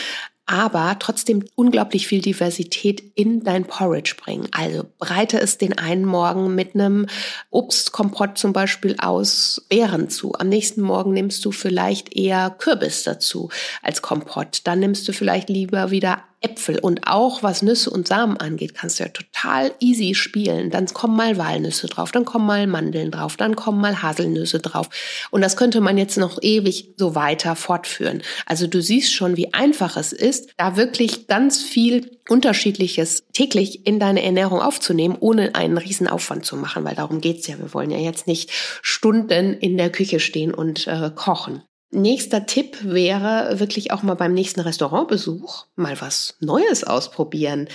aber 0.45 0.95
trotzdem 1.00 1.43
unglaublich 1.55 2.07
viel 2.07 2.21
Diversität 2.21 3.03
in 3.15 3.43
dein 3.43 3.65
Porridge 3.65 4.15
bringen. 4.17 4.47
Also 4.51 4.86
breite 4.97 5.41
es 5.41 5.57
den 5.57 5.77
einen 5.77 6.05
Morgen 6.05 6.55
mit 6.55 6.74
einem 6.74 7.07
Obstkompott 7.50 8.38
zum 8.38 8.53
Beispiel 8.53 8.95
aus 8.97 9.65
Beeren 9.67 10.09
zu. 10.09 10.33
Am 10.36 10.47
nächsten 10.47 10.81
Morgen 10.81 11.12
nimmst 11.12 11.43
du 11.43 11.51
vielleicht 11.51 12.15
eher 12.15 12.50
Kürbis 12.51 13.03
dazu 13.03 13.50
als 13.81 14.01
Kompott. 14.01 14.62
Dann 14.63 14.79
nimmst 14.79 15.05
du 15.07 15.12
vielleicht 15.12 15.50
lieber 15.50 15.91
wieder 15.91 16.24
Äpfel 16.39 16.77
und 16.79 17.08
auch 17.08 17.41
was 17.41 17.63
Nüsse 17.63 17.89
und 17.89 18.08
Samen 18.08 18.38
angeht, 18.38 18.75
kannst 18.75 19.00
du 19.00 19.03
ja 19.03 19.10
total 19.10 19.72
easy 19.79 20.13
spielen. 20.13 20.70
Dann 20.70 20.86
kommen 20.88 21.17
mal 21.17 21.38
Walnüsse 21.38 21.88
drauf, 21.88 22.12
dann 22.12 22.25
kommen 22.25 22.46
mal 22.46 22.67
Mandeln 22.67 23.10
drauf, 23.10 23.38
dann 23.38 23.56
kommen 23.56 23.82
mal 23.82 24.03
Haselnüsse 24.03 24.60
drauf. 24.60 24.89
Und 25.32 25.41
das 25.41 25.58
könnte 25.58 25.82
man 25.82 25.98
jetzt 25.98 26.17
noch 26.17 26.41
ewig 26.41 26.94
so 26.98 27.15
weiter 27.15 27.56
fortführen. 27.56 28.22
Also 28.46 28.67
du 28.67 28.82
siehst 28.82 29.13
schon, 29.13 29.36
wie 29.36 29.53
einfach 29.53 29.98
es 29.98 30.13
ist, 30.13 30.51
da 30.58 30.77
wirklich 30.77 31.27
ganz 31.27 31.63
viel 31.63 32.17
Unterschiedliches 32.29 33.24
täglich 33.34 33.88
in 33.88 34.00
deine 34.00 34.22
Ernährung 34.22 34.62
aufzunehmen, 34.62 35.17
ohne 35.20 35.56
einen 35.56 35.77
riesen 35.77 36.08
Aufwand 36.08 36.46
zu 36.46 36.56
machen, 36.56 36.84
weil 36.84 36.96
darum 36.96 37.22
geht's 37.22 37.48
ja. 37.48 37.58
Wir 37.58 37.74
wollen 37.74 37.91
ja 37.91 37.98
jetzt 37.98 38.27
nicht 38.27 38.51
Stunden 38.82 39.53
in 39.53 39.77
der 39.77 39.91
Küche 39.91 40.20
stehen 40.20 40.53
und 40.53 40.88
äh, 40.88 41.10
kochen. 41.15 41.63
Nächster 41.89 42.46
Tipp 42.46 42.77
wäre 42.84 43.60
wirklich 43.60 43.91
auch 43.91 44.03
mal 44.03 44.15
beim 44.15 44.34
nächsten 44.34 44.60
Restaurantbesuch 44.60 45.65
mal 45.75 46.00
was 46.01 46.36
Neues 46.39 46.84
ausprobieren. 46.84 47.70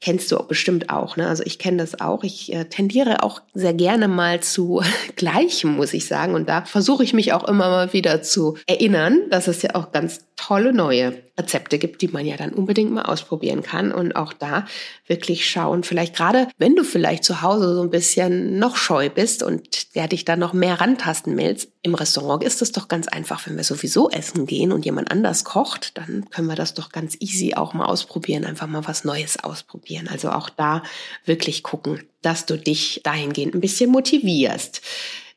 kennst 0.00 0.30
du 0.30 0.38
bestimmt 0.46 0.90
auch. 0.90 1.16
Ne? 1.16 1.26
Also 1.26 1.42
ich 1.44 1.58
kenne 1.58 1.78
das 1.78 2.00
auch. 2.00 2.22
Ich 2.22 2.52
äh, 2.52 2.66
tendiere 2.66 3.22
auch 3.24 3.40
sehr 3.54 3.74
gerne 3.74 4.06
mal 4.08 4.40
zu 4.40 4.82
Gleichem, 5.16 5.74
muss 5.76 5.94
ich 5.94 6.06
sagen. 6.06 6.34
Und 6.34 6.48
da 6.48 6.64
versuche 6.64 7.02
ich 7.02 7.12
mich 7.12 7.32
auch 7.32 7.44
immer 7.44 7.68
mal 7.70 7.92
wieder 7.92 8.22
zu 8.22 8.56
erinnern, 8.68 9.22
dass 9.30 9.48
es 9.48 9.62
ja 9.62 9.74
auch 9.74 9.90
ganz 9.90 10.20
tolle 10.36 10.72
neue 10.72 11.25
Rezepte 11.38 11.78
gibt, 11.78 12.02
die 12.02 12.08
man 12.08 12.24
ja 12.24 12.36
dann 12.36 12.52
unbedingt 12.52 12.92
mal 12.92 13.02
ausprobieren 13.02 13.62
kann 13.62 13.92
und 13.92 14.16
auch 14.16 14.32
da 14.32 14.66
wirklich 15.06 15.48
schauen, 15.48 15.82
vielleicht 15.82 16.16
gerade, 16.16 16.48
wenn 16.58 16.74
du 16.74 16.84
vielleicht 16.84 17.24
zu 17.24 17.42
Hause 17.42 17.74
so 17.74 17.82
ein 17.82 17.90
bisschen 17.90 18.58
noch 18.58 18.76
scheu 18.76 19.10
bist 19.10 19.42
und 19.42 19.94
der 19.94 20.08
dich 20.08 20.24
dann 20.24 20.38
noch 20.38 20.52
mehr 20.52 20.80
rantasten 20.80 21.36
willst, 21.36 21.68
im 21.82 21.94
Restaurant 21.94 22.42
ist 22.42 22.62
es 22.62 22.72
doch 22.72 22.88
ganz 22.88 23.06
einfach, 23.06 23.46
wenn 23.46 23.56
wir 23.56 23.64
sowieso 23.64 24.10
essen 24.10 24.46
gehen 24.46 24.72
und 24.72 24.84
jemand 24.84 25.10
anders 25.10 25.44
kocht, 25.44 25.96
dann 25.98 26.28
können 26.30 26.48
wir 26.48 26.56
das 26.56 26.74
doch 26.74 26.90
ganz 26.90 27.16
easy 27.20 27.54
auch 27.54 27.74
mal 27.74 27.86
ausprobieren, 27.86 28.44
einfach 28.44 28.66
mal 28.66 28.86
was 28.86 29.04
Neues 29.04 29.42
ausprobieren. 29.42 30.08
Also 30.08 30.30
auch 30.30 30.50
da 30.50 30.82
wirklich 31.24 31.62
gucken, 31.62 32.02
dass 32.22 32.46
du 32.46 32.58
dich 32.58 33.00
dahingehend 33.04 33.54
ein 33.54 33.60
bisschen 33.60 33.90
motivierst. 33.90 34.82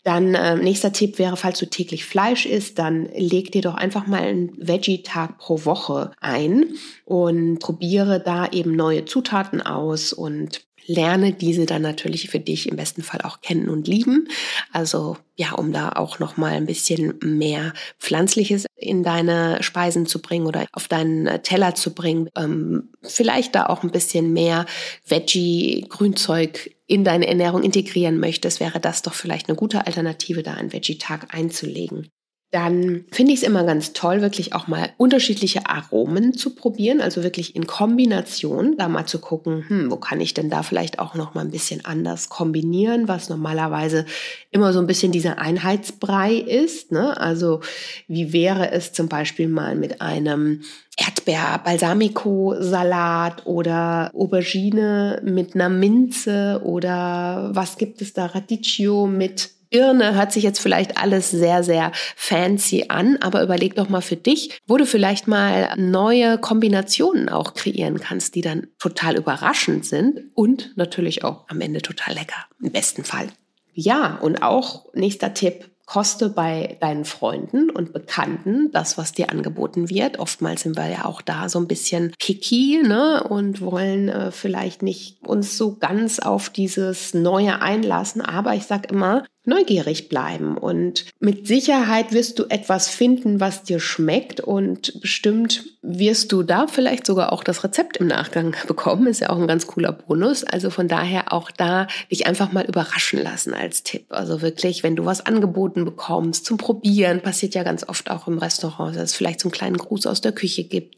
Dann 0.04 0.34
äh, 0.34 0.56
nächster 0.56 0.94
Tipp 0.94 1.20
wäre, 1.20 1.36
falls 1.36 1.60
du 1.60 1.66
täglich 1.66 2.06
Fleisch 2.06 2.46
isst, 2.46 2.80
dann 2.80 3.10
leg 3.16 3.52
dir 3.52 3.62
doch 3.62 3.76
einfach 3.76 4.08
mal 4.08 4.22
einen 4.22 4.52
Veggie-Tag 4.58 5.38
pro 5.38 5.66
Woche 5.66 6.12
ein 6.22 6.74
und 7.06 7.60
probiere 7.60 8.22
da 8.22 8.48
eben 8.48 8.76
neue 8.76 9.06
Zutaten 9.06 9.62
aus 9.62 10.14
und 10.14 10.69
lerne 10.86 11.34
diese 11.34 11.66
dann 11.66 11.82
natürlich 11.82 12.30
für 12.30 12.40
dich 12.40 12.68
im 12.68 12.76
besten 12.76 13.04
Fall 13.04 13.22
auch 13.22 13.42
kennen 13.42 13.70
und 13.70 13.88
lieben. 13.88 14.28
Also 14.72 15.18
ja, 15.36 15.54
um 15.54 15.72
da 15.72 15.90
auch 15.90 16.20
noch 16.20 16.38
mal 16.38 16.54
ein 16.54 16.66
bisschen 16.66 17.14
mehr 17.24 17.74
Pflanzliches 18.00 18.66
in 18.76 19.04
deine 19.04 19.64
Speisen 19.64 20.06
zu 20.06 20.22
bringen 20.22 20.48
oder 20.48 20.66
auf 20.74 20.88
deinen 20.88 21.42
Teller 21.44 21.76
zu 21.76 21.94
bringen. 21.94 22.30
Ähm, 22.36 22.90
vielleicht 23.02 23.56
da 23.56 23.68
auch 23.68 23.84
ein 23.84 23.92
bisschen 23.92 24.34
mehr 24.34 24.66
Veggie, 25.06 25.86
Grünzeug 25.88 26.76
in 26.88 27.04
deine 27.04 27.28
Ernährung 27.28 27.64
integrieren 27.64 28.20
möchtest, 28.20 28.60
wäre 28.60 28.80
das 28.80 29.02
doch 29.02 29.14
vielleicht 29.14 29.48
eine 29.48 29.56
gute 29.56 29.86
Alternative, 29.86 30.44
da 30.44 30.56
einen 30.56 30.74
Veggie-Tag 30.74 31.34
einzulegen 31.34 32.10
dann 32.52 33.06
finde 33.12 33.32
ich 33.32 33.42
es 33.42 33.48
immer 33.48 33.64
ganz 33.64 33.94
toll, 33.94 34.22
wirklich 34.22 34.54
auch 34.54 34.68
mal 34.68 34.90
unterschiedliche 34.98 35.70
Aromen 35.70 36.34
zu 36.34 36.56
probieren, 36.56 37.00
also 37.00 37.22
wirklich 37.22 37.56
in 37.56 37.68
Kombination, 37.68 38.76
da 38.76 38.90
mal 38.90 39.06
zu 39.06 39.20
gucken, 39.20 39.66
hm, 39.68 39.92
wo 39.92 39.98
kann 39.98 40.20
ich 40.20 40.34
denn 40.34 40.50
da 40.50 40.64
vielleicht 40.64 40.98
auch 40.98 41.14
noch 41.14 41.36
mal 41.36 41.42
ein 41.42 41.52
bisschen 41.52 41.86
anders 41.86 42.30
kombinieren, 42.30 43.08
was 43.08 43.30
normalerweise 43.30 44.08
immer 44.50 44.74
so 44.74 44.80
ein 44.80 44.88
bisschen 44.88 45.12
dieser 45.12 45.38
Einheitsbrei 45.38 46.34
ist. 46.34 46.92
Ne? 46.92 47.16
Also 47.20 47.62
wie 48.08 48.34
wäre 48.34 48.72
es 48.72 48.94
zum 48.94 49.10
Beispiel 49.10 49.48
mal 49.48 49.76
mit 49.76 50.02
einem 50.02 50.64
Erdbeer-Balsamico-Salat 50.98 53.46
oder 53.46 54.10
Aubergine 54.16 55.22
mit 55.24 55.54
einer 55.54 55.70
Minze 55.70 56.62
oder 56.64 57.52
was 57.54 57.78
gibt 57.78 58.02
es 58.02 58.14
da, 58.14 58.26
Radicchio 58.26 59.06
mit 59.06 59.52
Birne 59.70 60.16
hört 60.16 60.32
sich 60.32 60.44
jetzt 60.44 60.60
vielleicht 60.60 60.98
alles 60.98 61.30
sehr, 61.32 61.64
sehr 61.64 61.92
fancy 62.16 62.86
an, 62.90 63.18
aber 63.22 63.44
überleg 63.44 63.76
doch 63.76 63.90
mal 63.90 64.02
für 64.02 64.16
dich, 64.16 64.60
wo 64.68 64.78
du 64.78 64.86
vielleicht 64.86 65.28
mal 65.28 65.74
neue 65.78 66.38
Kombinationen 66.38 67.30
auch 67.30 67.54
kreieren 67.54 68.00
kannst, 68.00 68.36
die 68.36 68.42
dann 68.42 68.68
total 68.80 69.18
überraschend 69.18 69.86
sind 69.86 70.32
und 70.34 70.76
natürlich 70.76 71.24
auch 71.24 71.46
am 71.48 71.62
Ende 71.62 71.82
total 71.82 72.16
lecker, 72.16 72.46
im 72.62 72.72
besten 72.72 73.04
Fall. 73.04 73.28
Ja, 73.74 74.16
und 74.16 74.42
auch 74.42 74.86
nächster 74.94 75.34
Tipp, 75.34 75.70
koste 75.90 76.30
bei 76.30 76.78
deinen 76.82 77.04
Freunden 77.04 77.72
und 77.72 77.94
Bekannten 77.94 78.72
das, 78.72 79.00
was 79.00 79.12
dir 79.12 79.32
angeboten 79.32 79.90
wird. 79.90 80.20
Oftmals 80.20 80.62
sind 80.62 80.78
wir 80.78 80.88
ja 80.88 81.06
auch 81.06 81.24
da 81.24 81.50
so 81.50 81.60
ein 81.60 81.68
bisschen 81.68 82.14
picky 82.20 82.84
ne? 82.84 83.24
und 83.24 83.60
wollen 83.60 84.08
äh, 84.08 84.32
vielleicht 84.32 84.84
nicht 84.84 85.18
uns 85.26 85.58
so 85.58 85.78
ganz 85.78 86.20
auf 86.20 86.52
dieses 86.52 87.16
Neue 87.16 87.64
einlassen. 87.64 88.22
Aber 88.22 88.54
ich 88.54 88.66
sag 88.66 88.92
immer, 88.92 89.26
neugierig 89.46 90.10
bleiben 90.10 90.58
und 90.58 91.06
mit 91.20 91.48
Sicherheit 91.48 92.12
wirst 92.12 92.40
du 92.40 92.46
etwas 92.50 92.90
finden, 92.90 93.40
was 93.40 93.64
dir 93.64 93.80
schmeckt 93.80 94.42
und 94.42 95.00
bestimmt 95.02 95.64
wirst 95.82 96.34
du 96.34 96.44
da 96.44 96.68
vielleicht 96.68 97.06
sogar 97.06 97.32
auch 97.32 97.44
das 97.44 97.64
Rezept 97.64 97.98
im 97.98 98.08
Nachgang 98.08 98.56
bekommen. 98.68 99.08
Ist 99.08 99.22
ja 99.22 99.30
auch 99.30 99.38
ein 99.38 99.48
ganz 99.48 99.66
cooler 99.66 99.94
Bonus. 99.94 100.44
Also 100.44 100.70
von 100.70 100.88
daher 100.88 101.32
auch 101.32 101.52
da 101.52 101.88
dich 102.12 102.28
einfach 102.28 102.52
mal 102.52 102.66
überraschen 102.66 103.22
lassen 103.22 103.54
als 103.54 103.84
Tipp. 103.84 104.06
Also 104.10 104.42
wirklich, 104.42 104.84
wenn 104.84 104.98
du 104.98 105.06
was 105.06 105.26
angeboten 105.26 105.86
bekommst 105.86 106.46
zum 106.46 106.58
Probieren, 106.58 107.22
passiert 107.22 107.56
ja 107.56 107.64
ganz 107.64 107.88
oft 107.88 108.12
auch 108.12 108.28
im 108.28 108.38
Restaurant, 108.38 108.96
dass 108.96 109.12
es 109.12 109.16
vielleicht 109.16 109.40
so 109.40 109.48
einen 109.48 109.54
kleinen 109.54 109.78
Gruß 109.78 110.06
aus 110.06 110.22
der 110.22 110.34
Küche 110.34 110.66
gibt, 110.66 110.96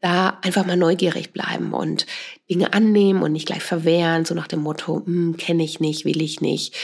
da 0.00 0.38
einfach 0.42 0.66
mal 0.66 0.76
neugierig 0.76 1.32
bleiben 1.32 1.72
und 1.72 2.06
Dinge 2.50 2.72
annehmen 2.72 3.22
und 3.22 3.32
nicht 3.32 3.46
gleich 3.46 3.62
verwehren, 3.62 4.24
so 4.24 4.34
nach 4.34 4.48
dem 4.48 4.60
Motto, 4.60 5.02
hm, 5.04 5.36
kenne 5.38 5.62
ich 5.62 5.80
nicht, 5.80 6.04
will 6.04 6.20
ich 6.20 6.40
nicht. 6.40 6.74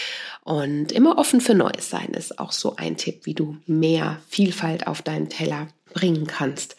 Und 0.46 0.92
immer 0.92 1.18
offen 1.18 1.40
für 1.40 1.56
Neues 1.56 1.90
sein 1.90 2.10
ist 2.16 2.38
auch 2.38 2.52
so 2.52 2.76
ein 2.76 2.96
Tipp, 2.96 3.22
wie 3.26 3.34
du 3.34 3.56
mehr 3.66 4.20
Vielfalt 4.28 4.86
auf 4.86 5.02
deinen 5.02 5.28
Teller 5.28 5.66
bringen 5.92 6.28
kannst. 6.28 6.76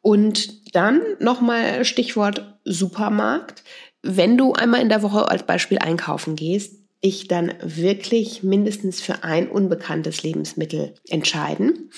Und 0.00 0.74
dann 0.74 1.02
nochmal 1.18 1.84
Stichwort 1.84 2.56
Supermarkt. 2.64 3.62
Wenn 4.00 4.38
du 4.38 4.54
einmal 4.54 4.80
in 4.80 4.88
der 4.88 5.02
Woche 5.02 5.28
als 5.28 5.42
Beispiel 5.42 5.78
einkaufen 5.80 6.34
gehst, 6.34 6.78
dich 7.04 7.28
dann 7.28 7.52
wirklich 7.60 8.42
mindestens 8.42 9.02
für 9.02 9.22
ein 9.22 9.50
unbekanntes 9.50 10.22
Lebensmittel 10.22 10.94
entscheiden 11.06 11.90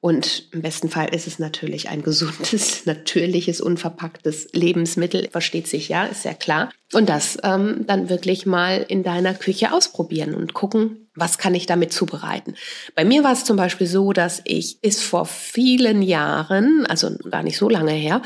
und 0.00 0.48
im 0.52 0.62
besten 0.62 0.88
Fall 0.88 1.12
ist 1.12 1.26
es 1.26 1.40
natürlich 1.40 1.88
ein 1.88 2.02
gesundes, 2.02 2.86
natürliches, 2.86 3.60
unverpacktes 3.60 4.48
Lebensmittel, 4.52 5.28
versteht 5.30 5.66
sich 5.66 5.88
ja, 5.88 6.04
ist 6.04 6.24
ja 6.24 6.34
klar. 6.34 6.70
Und 6.92 7.08
das 7.08 7.36
ähm, 7.42 7.84
dann 7.86 8.08
wirklich 8.08 8.46
mal 8.46 8.84
in 8.88 9.02
deiner 9.02 9.34
Küche 9.34 9.72
ausprobieren 9.72 10.34
und 10.34 10.54
gucken, 10.54 11.08
was 11.16 11.36
kann 11.36 11.54
ich 11.54 11.66
damit 11.66 11.92
zubereiten. 11.92 12.54
Bei 12.94 13.04
mir 13.04 13.24
war 13.24 13.32
es 13.32 13.44
zum 13.44 13.56
Beispiel 13.56 13.88
so, 13.88 14.12
dass 14.12 14.40
ich 14.44 14.80
bis 14.80 15.02
vor 15.02 15.26
vielen 15.26 16.02
Jahren, 16.02 16.86
also 16.86 17.10
gar 17.30 17.42
nicht 17.42 17.58
so 17.58 17.68
lange 17.68 17.92
her, 17.92 18.22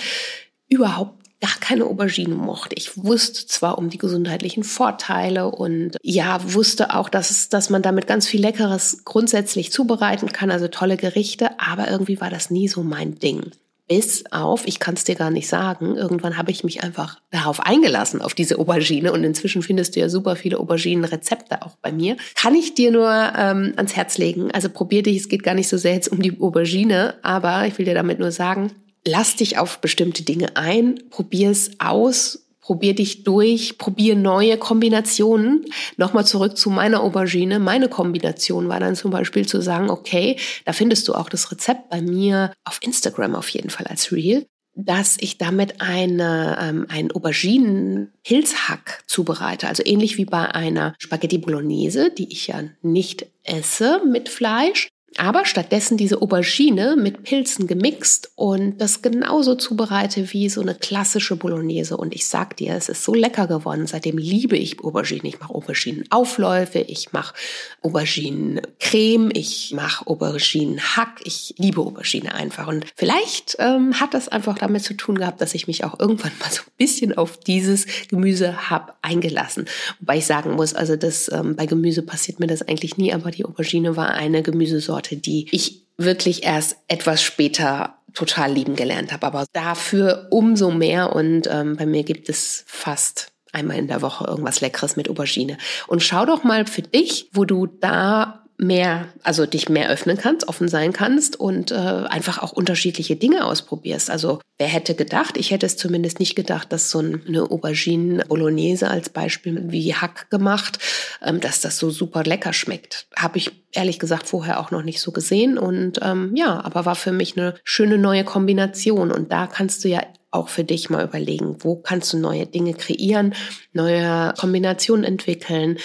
überhaupt 0.69 1.22
gar 1.43 1.59
keine 1.59 1.87
Aubergine 1.87 2.37
mochte. 2.37 2.77
Ich 2.79 2.97
wusste 2.97 3.47
zwar 3.47 3.77
um 3.77 3.91
die 3.91 3.99
gesundheitlichen 3.99 4.63
Vorteile 4.63 5.51
und 5.51 5.97
ja, 6.01 6.41
wusste 6.55 6.95
auch, 6.95 7.09
dass, 7.09 7.31
es, 7.31 7.49
dass 7.49 7.69
man 7.69 7.83
damit 7.83 8.07
ganz 8.07 8.29
viel 8.29 8.41
Leckeres 8.41 9.05
grundsätzlich 9.05 9.73
zubereiten 9.73 10.33
kann, 10.33 10.53
also 10.53 10.69
tolle 10.69 10.97
Gerichte, 10.97 11.59
aber 11.61 11.91
irgendwie 11.91 12.21
war 12.21 12.31
das 12.31 12.51
nie 12.51 12.69
so 12.69 12.85
mein 12.85 13.19
Ding. 13.19 13.51
Bis 13.89 14.25
auf, 14.31 14.67
ich 14.69 14.79
kann 14.79 14.95
es 14.95 15.03
dir 15.03 15.17
gar 15.17 15.33
nicht 15.33 15.49
sagen, 15.49 15.97
irgendwann 15.97 16.39
habe 16.39 16.53
ich 16.53 16.63
mich 16.63 16.85
einfach 16.85 17.21
darauf 17.31 17.59
eingelassen, 17.59 18.23
auf 18.23 18.33
diese 18.33 18.59
Aubergine. 18.59 19.13
Und 19.13 19.25
inzwischen 19.25 19.63
findest 19.63 19.97
du 19.97 20.01
ja 20.01 20.09
super 20.09 20.37
viele 20.37 20.61
Auberginen-Rezepte 20.61 21.63
auch 21.63 21.77
bei 21.83 21.91
mir. 21.91 22.17
Kann 22.37 22.55
ich 22.55 22.75
dir 22.75 22.93
nur 22.93 23.11
ähm, 23.11 23.75
ans 23.77 23.97
Herz 23.97 24.17
legen. 24.17 24.51
Also 24.53 24.69
probier 24.69 25.03
dich, 25.03 25.19
es 25.19 25.29
geht 25.29 25.43
gar 25.43 25.55
nicht 25.55 25.69
so 25.69 25.77
sehr 25.77 25.95
jetzt 25.95 26.09
um 26.09 26.23
die 26.23 26.41
Aubergine, 26.41 27.17
aber 27.23 27.67
ich 27.67 27.77
will 27.77 27.85
dir 27.85 27.95
damit 27.95 28.21
nur 28.21 28.31
sagen, 28.31 28.71
lass 29.07 29.37
dich 29.37 29.59
auf 29.59 29.79
bestimmte 29.79 30.23
Dinge 30.23 30.57
ein, 30.57 31.01
probier 31.11 31.51
es 31.51 31.73
aus, 31.79 32.47
probier 32.61 32.95
dich 32.95 33.25
durch, 33.25 33.77
probier 33.77 34.15
neue 34.15 34.57
Kombinationen. 34.57 35.65
Nochmal 35.97 36.25
zurück 36.25 36.57
zu 36.57 36.71
meiner 36.71 37.03
Aubergine. 37.03 37.59
Meine 37.59 37.89
Kombination 37.89 38.69
war 38.69 38.81
dann 38.81 38.95
zum 38.95 39.11
Beispiel 39.11 39.47
zu 39.47 39.61
sagen, 39.61 39.91
okay, 39.91 40.37
da 40.65 40.73
findest 40.73 41.09
du 41.09 41.15
auch 41.15 41.29
das 41.29 41.51
Rezept 41.51 41.91
bei 41.91 42.01
mir 42.01 42.53
auf 42.65 42.79
Instagram 42.83 43.35
auf 43.35 43.49
jeden 43.49 43.71
Fall 43.71 43.87
als 43.87 44.13
Reel 44.13 44.47
dass 44.75 45.17
ich 45.21 45.39
damit 45.39 45.81
eine, 45.81 46.59
ähm, 46.61 46.87
einen 46.89 47.13
Auberginen-Pilzhack 47.13 49.05
zubereite. 49.07 49.69
Also 49.69 49.83
ähnlich 49.85 50.17
wie 50.17 50.25
bei 50.25 50.55
einer 50.55 50.95
Spaghetti 50.99 51.39
Bolognese, 51.39 52.11
die 52.11 52.33
ich 52.33 52.47
ja 52.47 52.63
nicht 52.81 53.27
esse 53.45 54.01
mit 54.07 54.29
Fleisch, 54.29 54.89
aber 55.19 55.45
stattdessen 55.45 55.97
diese 55.97 56.23
Aubergine 56.23 56.97
mit 56.97 57.23
Pilzen 57.23 57.67
gemixt 57.67 58.31
und 58.35 58.79
das 58.79 59.03
genauso 59.03 59.55
zubereite 59.55 60.33
wie 60.33 60.49
so 60.49 60.61
eine 60.61 60.75
klassische 60.75 61.37
Bolognese. 61.37 61.97
Und 61.97 62.15
ich 62.15 62.27
sag 62.27 62.57
dir, 62.57 62.75
es 62.75 62.89
ist 62.89 63.05
so 63.05 63.15
lecker 63.15 63.47
geworden. 63.47 63.87
Seitdem 63.87 64.19
liebe 64.19 64.57
ich 64.57 64.83
Aubergine. 64.83 65.29
Ich 65.29 65.41
mache 65.41 65.55
Auberginenaufläufe, 65.55 66.79
ich 66.81 67.13
mache 67.13 67.35
Auberginencreme, 67.83 69.31
ich 69.35 69.73
mache 69.75 70.07
Auberginenhack. 70.07 71.21
Ich 71.25 71.55
liebe 71.59 71.81
Aubergine 71.81 72.35
einfach. 72.35 72.69
Und 72.69 72.87
vielleicht 72.97 73.57
ähm, 73.59 74.01
hat 74.01 74.15
das 74.15 74.29
einfach 74.29 74.59
damit 74.59 74.83
zu 74.83 74.95
tun 74.95 75.19
gehabt, 75.19 75.41
dass 75.41 75.55
ich 75.55 75.67
mich 75.67 75.85
auch 75.85 75.99
irgendwann 76.01 76.33
mal 76.41 76.51
so 76.51 76.63
ein 76.63 76.73
bisschen 76.79 77.17
auf 77.17 77.39
dieses 77.39 77.87
Gemüse 78.09 78.71
habe 78.71 78.93
eingelassen. 79.03 79.67
Wobei 80.01 80.19
ich 80.19 80.27
sagen 80.27 80.53
muss, 80.53 80.75
also 80.75 80.97
das 80.97 81.31
ähm, 81.33 81.57
bei 81.57 81.67
Gemüse 81.67 82.03
passiert 82.03 82.41
mir 82.41 82.47
das 82.47 82.63
eigentlich 82.63 82.97
nie, 82.97 83.13
aber 83.13 83.31
die 83.31 83.45
Aubergine 83.45 83.97
war 83.97 84.11
eine 84.11 84.43
Gemüsesorte, 84.43 85.02
Sorte, 85.03 85.17
die 85.17 85.49
ich 85.51 85.83
wirklich 85.97 86.45
erst 86.45 86.77
etwas 86.89 87.23
später 87.23 87.99
total 88.15 88.53
lieben 88.53 88.77
gelernt 88.77 89.13
habe. 89.13 89.27
Aber 89.27 89.47
dafür 89.53 90.29
umso 90.31 90.71
mehr. 90.71 91.15
Und 91.15 91.49
ähm, 91.51 91.77
bei 91.77 91.87
mir 91.87 92.05
gibt 92.05 92.29
es 92.29 92.65
fast 92.67 93.33
einmal 93.53 93.79
in 93.79 93.89
der 93.89 94.03
Woche 94.03 94.27
irgendwas 94.27 94.61
Leckeres 94.61 94.97
mit 94.97 95.09
Aubergine. 95.09 95.59
Und 95.87 96.03
schau 96.03 96.25
doch 96.25 96.45
mal 96.45 96.67
für 96.67 96.83
dich, 96.83 97.29
wo 97.33 97.45
du 97.45 97.67
da 97.67 98.42
mehr, 98.63 99.09
also 99.23 99.45
dich 99.45 99.69
mehr 99.69 99.91
öffnen 99.91 100.17
kannst, 100.17 100.49
offen 100.49 100.69
sein 100.69 100.93
kannst 100.93 101.39
und 101.39 101.73
äh, 101.73 101.75
einfach 101.75 102.43
auch 102.43 102.53
unterschiedliche 102.53 103.17
Dinge 103.17 103.45
ausprobierst. 103.45 104.11
Also 104.11 104.41
wer 104.59 104.69
hätte 104.69 104.95
gedacht, 104.95 105.37
ich 105.37 105.51
hätte 105.51 105.67
es 105.67 105.77
zumindest 105.77 106.21
nicht 106.21 106.37
gedacht, 106.37 106.73
dass 106.73 106.91
so 106.91 107.01
eine 107.01 107.51
Aubergine 107.51 108.25
Bolognese 108.27 108.89
als 108.89 109.11
Beispiel 109.11 109.61
wie 109.67 109.95
Hack 109.95 110.31
gemacht, 110.31 110.79
ähm, 111.23 111.41
dass 111.41 111.61
das 111.61 111.79
so 111.79 111.91
super 111.91 112.23
lecker 112.23 112.53
schmeckt. 112.53 113.07
Habe 113.17 113.39
ich 113.39 113.51
ehrlich 113.73 113.99
gesagt 113.99 114.29
vorher 114.29 114.61
auch 114.61 114.71
noch 114.71 114.83
nicht 114.83 115.01
so 115.01 115.11
gesehen 115.11 115.59
und 115.59 115.99
ähm, 116.03 116.33
ja, 116.37 116.65
aber 116.65 116.85
war 116.87 116.97
für 116.97 117.13
mich 117.13 117.37
eine 117.37 117.55
schöne 117.65 117.99
neue 117.99 118.25
Kombination 118.25 119.11
und 119.11 119.33
da 119.33 119.47
kannst 119.47 119.85
du 119.85 119.89
ja 119.89 120.03
auch 120.31 120.49
für 120.49 120.65
dich 120.65 120.89
mal 120.89 121.05
überlegen, 121.05 121.57
wo 121.59 121.77
kannst 121.77 122.13
du 122.13 122.19
neue 122.19 122.47
Dinge 122.47 122.75
kreieren, 122.75 123.35
neue 123.73 124.33
Kombinationen 124.39 125.05
entwickeln 125.05 125.79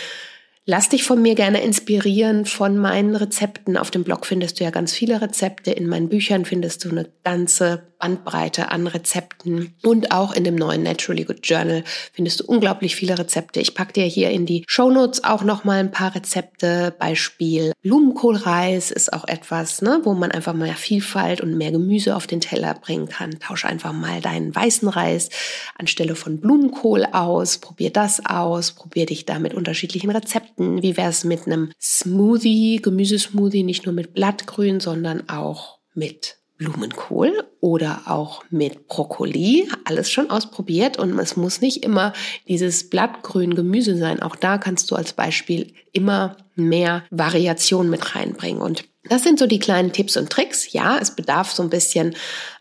Lass 0.69 0.89
dich 0.89 1.05
von 1.05 1.21
mir 1.21 1.33
gerne 1.33 1.63
inspirieren 1.63 2.45
von 2.45 2.77
meinen 2.77 3.15
Rezepten. 3.15 3.77
Auf 3.77 3.89
dem 3.89 4.03
Blog 4.03 4.25
findest 4.25 4.59
du 4.59 4.65
ja 4.65 4.69
ganz 4.69 4.91
viele 4.91 5.21
Rezepte. 5.21 5.71
In 5.71 5.87
meinen 5.87 6.09
Büchern 6.09 6.43
findest 6.43 6.83
du 6.83 6.89
eine 6.89 7.09
ganze 7.23 7.83
Bandbreite 7.99 8.71
an 8.71 8.87
Rezepten. 8.87 9.75
Und 9.83 10.11
auch 10.11 10.33
in 10.33 10.43
dem 10.43 10.55
neuen 10.55 10.83
Naturally 10.83 11.23
Good 11.23 11.39
Journal 11.43 11.83
findest 12.13 12.41
du 12.41 12.45
unglaublich 12.45 12.95
viele 12.95 13.17
Rezepte. 13.17 13.59
Ich 13.59 13.75
packe 13.75 13.93
dir 13.93 14.05
hier 14.05 14.29
in 14.31 14.45
die 14.45 14.63
Show 14.67 14.89
Notes 14.89 15.23
auch 15.23 15.43
nochmal 15.43 15.79
ein 15.79 15.91
paar 15.91 16.15
Rezepte. 16.15 16.95
Beispiel 16.99 17.73
Blumenkohlreis 17.81 18.91
ist 18.91 19.13
auch 19.13 19.27
etwas, 19.27 19.81
ne, 19.81 20.01
wo 20.03 20.13
man 20.13 20.31
einfach 20.31 20.53
mehr 20.53 20.75
Vielfalt 20.75 21.41
und 21.41 21.57
mehr 21.57 21.71
Gemüse 21.71 22.15
auf 22.15 22.27
den 22.27 22.41
Teller 22.41 22.73
bringen 22.73 23.07
kann. 23.07 23.39
Tausche 23.39 23.67
einfach 23.67 23.93
mal 23.93 24.21
deinen 24.21 24.55
weißen 24.55 24.87
Reis 24.87 25.29
anstelle 25.77 26.15
von 26.15 26.39
Blumenkohl 26.39 27.05
aus. 27.11 27.57
Probier 27.57 27.91
das 27.91 28.25
aus. 28.25 28.71
Probier 28.71 29.05
dich 29.05 29.25
da 29.25 29.39
mit 29.39 29.53
unterschiedlichen 29.53 30.09
Rezepten. 30.09 30.81
Wie 30.83 30.97
wäre 30.97 31.09
es 31.09 31.23
mit 31.23 31.45
einem 31.45 31.71
Smoothie, 31.81 32.81
Gemüsesmoothie, 32.81 33.63
nicht 33.63 33.85
nur 33.85 33.93
mit 33.93 34.13
Blattgrün, 34.13 34.79
sondern 34.79 35.29
auch 35.29 35.77
mit 35.93 36.36
Blumenkohl 36.57 37.43
oder 37.61 38.01
auch 38.05 38.43
mit 38.49 38.87
Brokkoli. 38.87 39.69
Alles 39.85 40.11
schon 40.11 40.29
ausprobiert 40.29 40.97
und 40.97 41.17
es 41.19 41.37
muss 41.37 41.61
nicht 41.61 41.83
immer 41.83 42.13
dieses 42.47 42.89
blattgrün 42.89 43.55
Gemüse 43.55 43.97
sein. 43.97 44.21
Auch 44.21 44.35
da 44.35 44.57
kannst 44.57 44.89
du 44.91 44.95
als 44.95 45.13
Beispiel 45.13 45.73
immer 45.91 46.37
mehr 46.55 47.03
Variation 47.11 47.89
mit 47.89 48.15
reinbringen. 48.15 48.61
Und 48.61 48.85
das 49.03 49.23
sind 49.23 49.39
so 49.39 49.47
die 49.47 49.59
kleinen 49.59 49.93
Tipps 49.93 50.17
und 50.17 50.29
Tricks. 50.29 50.71
Ja, 50.73 50.97
es 50.99 51.15
bedarf 51.15 51.51
so 51.51 51.63
ein 51.63 51.69
bisschen 51.69 52.15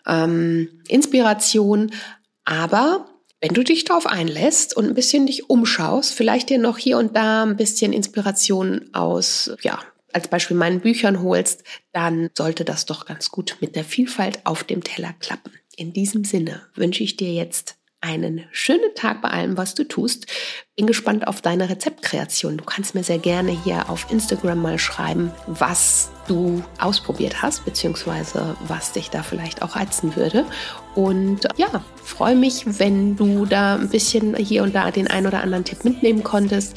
ähm, 0.06 0.68
Inspiration, 0.88 1.90
aber 2.44 3.06
wenn 3.40 3.52
du 3.52 3.62
dich 3.62 3.84
darauf 3.84 4.06
einlässt 4.06 4.76
und 4.76 4.86
ein 4.86 4.94
bisschen 4.94 5.26
dich 5.26 5.50
umschaust, 5.50 6.14
vielleicht 6.14 6.48
dir 6.48 6.58
noch 6.58 6.78
hier 6.78 6.98
und 6.98 7.14
da 7.16 7.42
ein 7.42 7.56
bisschen 7.56 7.92
Inspiration 7.92 8.88
aus, 8.92 9.52
ja, 9.60 9.78
als 10.16 10.28
Beispiel 10.28 10.56
meinen 10.56 10.80
Büchern 10.80 11.22
holst, 11.22 11.62
dann 11.92 12.30
sollte 12.34 12.64
das 12.64 12.86
doch 12.86 13.04
ganz 13.04 13.30
gut 13.30 13.58
mit 13.60 13.76
der 13.76 13.84
Vielfalt 13.84 14.40
auf 14.44 14.64
dem 14.64 14.82
Teller 14.82 15.14
klappen. 15.20 15.52
In 15.76 15.92
diesem 15.92 16.24
Sinne 16.24 16.62
wünsche 16.74 17.04
ich 17.04 17.18
dir 17.18 17.34
jetzt 17.34 17.76
einen 18.00 18.44
schönen 18.50 18.94
Tag 18.94 19.20
bei 19.20 19.28
allem, 19.28 19.58
was 19.58 19.74
du 19.74 19.84
tust. 19.84 20.26
Bin 20.74 20.86
gespannt 20.86 21.26
auf 21.26 21.42
deine 21.42 21.68
Rezeptkreation. 21.68 22.56
Du 22.56 22.64
kannst 22.64 22.94
mir 22.94 23.04
sehr 23.04 23.18
gerne 23.18 23.52
hier 23.62 23.90
auf 23.90 24.10
Instagram 24.10 24.62
mal 24.62 24.78
schreiben, 24.78 25.32
was 25.46 26.10
du 26.28 26.62
ausprobiert 26.78 27.42
hast, 27.42 27.66
beziehungsweise 27.66 28.56
was 28.68 28.92
dich 28.92 29.10
da 29.10 29.22
vielleicht 29.22 29.60
auch 29.60 29.76
reizen 29.76 30.16
würde. 30.16 30.46
Und 30.94 31.46
ja, 31.56 31.84
freue 32.02 32.36
mich, 32.36 32.78
wenn 32.78 33.16
du 33.16 33.44
da 33.44 33.74
ein 33.74 33.90
bisschen 33.90 34.34
hier 34.34 34.62
und 34.62 34.74
da 34.74 34.90
den 34.90 35.08
ein 35.08 35.26
oder 35.26 35.42
anderen 35.42 35.64
Tipp 35.64 35.84
mitnehmen 35.84 36.24
konntest 36.24 36.74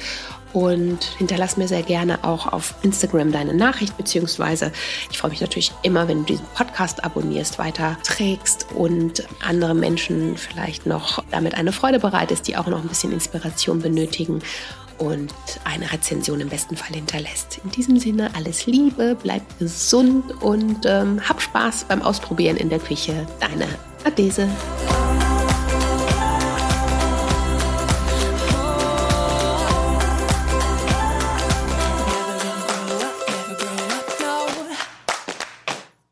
und 0.54 1.04
hinterlass 1.18 1.58
mir 1.58 1.68
sehr 1.68 1.84
gerne 1.84 2.24
auch 2.24 2.48
auf 2.52 2.76
Instagram 2.82 3.32
deine 3.32 3.54
Nachricht, 3.54 3.98
beziehungsweise 3.98 4.72
ich 5.12 5.18
freue 5.18 5.32
mich 5.32 5.42
natürlich 5.42 5.72
immer, 5.84 6.08
wenn 6.08 6.20
du 6.20 6.26
diesen 6.26 6.46
Podcast 6.56 7.04
abonnierst, 7.04 7.60
weiterträgst 7.60 8.68
und 8.76 9.28
andere 9.42 9.76
Menschen 9.76 10.38
vielleicht 10.38 10.86
noch 10.86 11.24
damit 11.32 11.56
eine 11.56 11.72
Freude 11.72 12.00
bereitest, 12.00 12.48
die 12.48 12.58
auch 12.58 12.68
noch 12.68 12.82
ein 12.82 12.88
bisschen 12.88 13.12
Inspiration 13.12 13.82
benötigen 13.82 14.42
und 15.00 15.34
eine 15.64 15.92
Rezension 15.92 16.42
im 16.42 16.50
besten 16.50 16.76
Fall 16.76 16.96
hinterlässt. 16.96 17.62
In 17.64 17.72
diesem 17.72 17.98
Sinne 18.00 18.32
alles 18.36 18.66
Liebe, 18.66 19.16
bleib 19.22 19.42
gesund 19.58 20.44
und 20.44 20.86
ähm, 20.86 21.22
hab 21.28 21.42
Spaß 21.42 21.86
beim 21.86 22.02
Ausprobieren 22.02 22.58
in 22.58 22.70
der 22.70 22.80
Küche. 22.80 23.26
Deine 23.40 23.68
Adese. 24.04 24.48